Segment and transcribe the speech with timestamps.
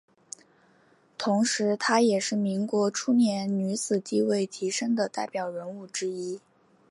[1.15, 6.39] 同时她也是民国初年女子地位提升的代表人物之一。